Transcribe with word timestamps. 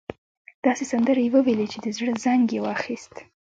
داسې 0.65 0.83
سندرې 0.91 1.21
يې 1.25 1.31
وويلې 1.35 1.65
چې 1.73 1.77
د 1.85 1.87
زړه 1.97 2.13
زنګ 2.25 2.43
يې 2.55 2.59
واخيست. 2.63 3.15